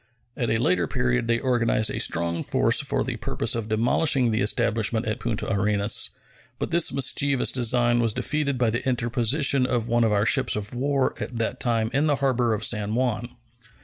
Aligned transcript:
At 0.35 0.49
a 0.49 0.55
later 0.55 0.87
period 0.87 1.27
they 1.27 1.37
organized 1.37 1.91
a 1.91 1.99
strong 1.99 2.43
force 2.43 2.81
for 2.81 3.03
the 3.03 3.17
purpose 3.17 3.53
of 3.53 3.69
demolishing 3.69 4.31
the 4.31 4.41
establishment 4.41 5.05
at 5.05 5.19
Punta 5.19 5.47
Arenas, 5.53 6.09
but 6.57 6.71
this 6.71 6.91
mischievous 6.91 7.51
design 7.51 7.99
was 7.99 8.11
defeated 8.11 8.57
by 8.57 8.71
the 8.71 8.83
interposition 8.89 9.63
of 9.67 9.87
one 9.87 10.03
of 10.03 10.11
our 10.11 10.25
ships 10.25 10.55
of 10.55 10.73
war 10.73 11.13
at 11.19 11.37
that 11.37 11.59
time 11.59 11.91
in 11.93 12.07
the 12.07 12.15
harbor 12.15 12.51
of 12.51 12.63
San 12.63 12.95
Juan. 12.95 13.35